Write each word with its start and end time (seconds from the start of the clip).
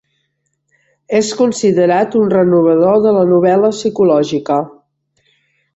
És 1.19 1.29
considerat 1.41 2.17
un 2.23 2.33
renovador 2.35 2.99
de 3.05 3.13
la 3.19 3.25
novel·la 3.35 3.73
psicològica. 3.79 4.63